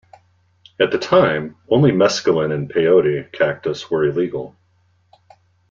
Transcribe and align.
At 0.79 0.89
the 0.89 0.97
time 0.97 1.57
only 1.69 1.91
Mescaline 1.91 2.51
and 2.51 2.67
the 2.67 2.73
Peyote 2.73 3.31
cactus 3.31 3.91
were 3.91 4.03
illegal. 4.03 4.55